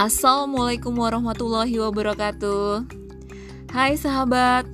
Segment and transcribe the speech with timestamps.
[0.00, 2.88] Assalamualaikum warahmatullahi wabarakatuh.
[3.68, 4.64] Hai sahabat.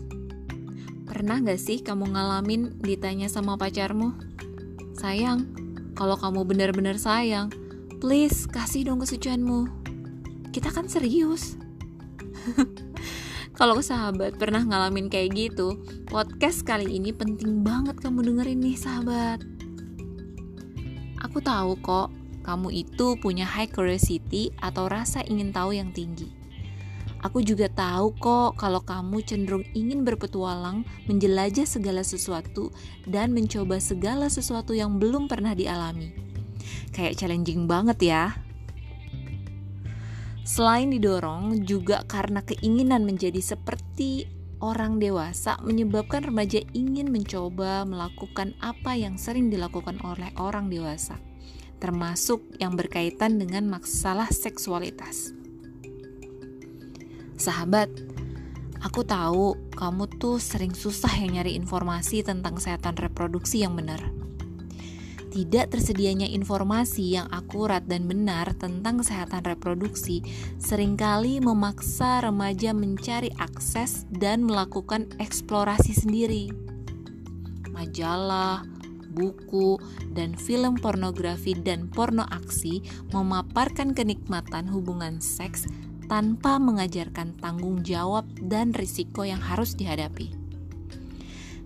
[1.03, 4.15] Pernah gak sih kamu ngalamin ditanya sama pacarmu?
[4.95, 5.51] Sayang,
[5.99, 7.51] kalau kamu benar-benar sayang
[7.99, 9.67] Please kasih dong kesucianmu.
[10.55, 11.59] Kita kan serius.
[13.59, 19.43] Kalau sahabat pernah ngalamin kayak gitu Podcast kali ini penting banget kamu dengerin nih sahabat.
[21.19, 22.15] Aku tahu kok
[22.47, 26.31] kamu itu punya high curiosity atau rasa ingin tahu yang tinggi.
[27.27, 32.71] Aku juga tahu kok kalau kamu cenderung ingin berpetualang, menjelajah segala sesuatu,
[33.03, 36.15] dan mencoba segala sesuatu yang belum pernah dialami.
[36.95, 38.25] Kayak challenging banget ya.
[40.47, 44.31] Selain didorong, juga karena keinginan menjadi seperti
[44.63, 51.21] orang dewasa menyebabkan remaja ingin mencoba melakukan apa yang sering dilakukan oleh orang dewasa
[51.79, 55.37] termasuk yang berkaitan dengan masalah seksualitas.
[57.37, 57.93] Sahabat,
[58.81, 64.01] aku tahu kamu tuh sering susah yang nyari informasi tentang kesehatan reproduksi yang benar.
[65.37, 70.25] Tidak tersedianya informasi yang akurat dan benar tentang kesehatan reproduksi
[70.57, 76.49] sering kali memaksa remaja mencari akses dan melakukan eksplorasi sendiri.
[77.69, 78.65] Majalah,
[79.17, 79.81] buku,
[80.13, 82.85] dan film pornografi dan porno aksi
[83.17, 85.65] memaparkan kenikmatan hubungan seks
[86.07, 90.37] tanpa mengajarkan tanggung jawab dan risiko yang harus dihadapi.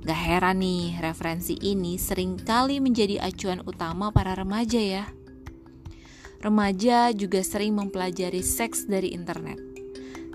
[0.00, 5.04] Gak heran nih, referensi ini sering kali menjadi acuan utama para remaja ya.
[6.40, 9.60] Remaja juga sering mempelajari seks dari internet.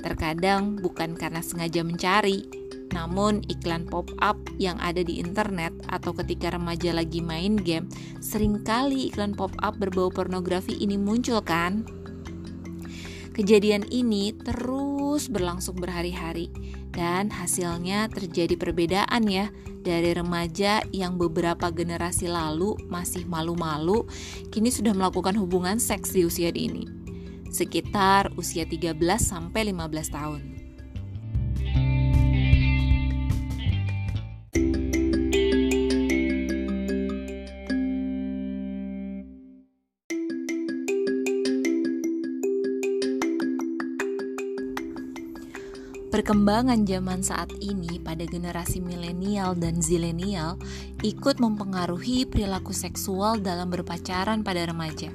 [0.06, 2.46] Terkadang bukan karena sengaja mencari,
[2.94, 7.90] namun iklan pop-up yang ada di internet atau ketika remaja lagi main game,
[8.22, 11.88] sering kali iklan pop-up berbau pornografi ini muncul kan?
[13.36, 16.48] Kejadian ini terus berlangsung berhari-hari
[16.96, 19.52] dan hasilnya terjadi perbedaan ya
[19.84, 24.08] dari remaja yang beberapa generasi lalu masih malu-malu
[24.56, 27.06] kini sudah melakukan hubungan seks di usia dini
[27.56, 30.55] sekitar usia 13 sampai 15 tahun.
[46.16, 50.56] Perkembangan zaman saat ini pada generasi milenial dan zilenial
[51.04, 55.12] ikut mempengaruhi perilaku seksual dalam berpacaran pada remaja.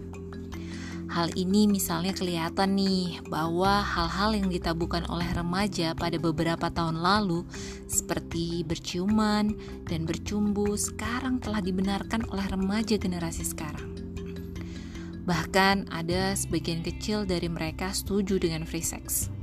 [1.09, 7.49] Hal ini misalnya kelihatan nih bahwa hal-hal yang ditabukan oleh remaja pada beberapa tahun lalu
[7.89, 9.57] seperti berciuman
[9.89, 13.89] dan bercumbu sekarang telah dibenarkan oleh remaja generasi sekarang.
[15.25, 19.40] Bahkan ada sebagian kecil dari mereka setuju dengan free sex.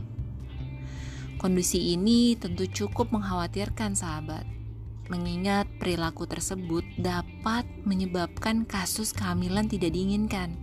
[1.38, 4.42] Kondisi ini tentu cukup mengkhawatirkan sahabat,
[5.06, 10.58] mengingat perilaku tersebut dapat menyebabkan kasus kehamilan tidak diinginkan,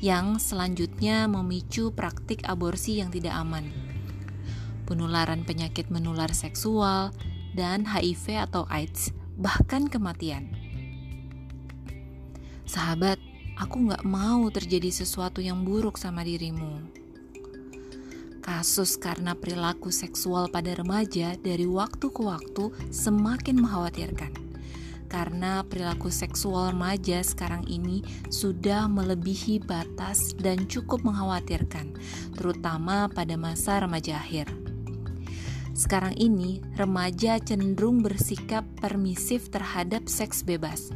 [0.00, 3.68] yang selanjutnya memicu praktik aborsi yang tidak aman,
[4.88, 7.12] penularan penyakit menular seksual,
[7.52, 10.48] dan HIV atau AIDS, bahkan kematian.
[12.64, 13.20] Sahabat,
[13.60, 17.07] aku gak mau terjadi sesuatu yang buruk sama dirimu
[18.48, 24.32] Kasus karena perilaku seksual pada remaja dari waktu ke waktu semakin mengkhawatirkan.
[25.04, 28.00] Karena perilaku seksual remaja sekarang ini
[28.32, 31.92] sudah melebihi batas dan cukup mengkhawatirkan,
[32.40, 34.48] terutama pada masa remaja akhir.
[35.76, 40.88] Sekarang ini, remaja cenderung bersikap permisif terhadap seks bebas.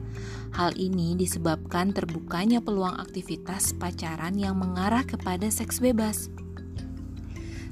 [0.56, 6.32] Hal ini disebabkan terbukanya peluang aktivitas pacaran yang mengarah kepada seks bebas.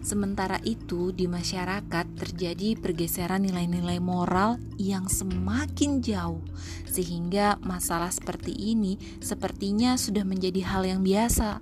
[0.01, 6.41] Sementara itu, di masyarakat terjadi pergeseran nilai-nilai moral yang semakin jauh,
[6.89, 11.61] sehingga masalah seperti ini sepertinya sudah menjadi hal yang biasa.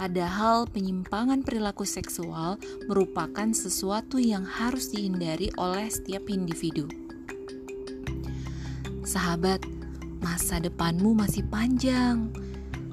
[0.00, 2.56] Padahal, penyimpangan perilaku seksual
[2.88, 6.88] merupakan sesuatu yang harus dihindari oleh setiap individu.
[9.04, 9.60] Sahabat,
[10.24, 12.32] masa depanmu masih panjang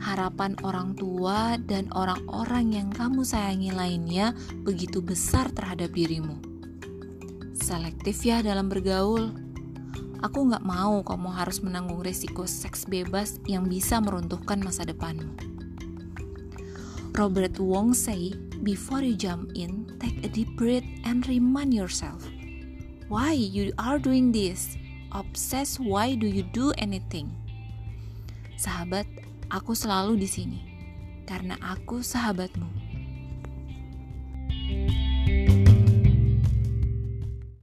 [0.01, 6.37] harapan orang tua dan orang-orang yang kamu sayangi lainnya begitu besar terhadap dirimu.
[7.57, 9.33] Selektif ya dalam bergaul.
[10.25, 15.29] Aku gak mau kamu harus menanggung resiko seks bebas yang bisa meruntuhkan masa depanmu.
[17.17, 22.25] Robert Wong say, before you jump in, take a deep breath and remind yourself,
[23.09, 24.77] why you are doing this?
[25.13, 27.33] Obsess why do you do anything?
[28.57, 29.09] Sahabat,
[29.47, 30.59] Aku selalu di sini
[31.23, 32.67] karena aku sahabatmu.
[35.27, 35.56] thank you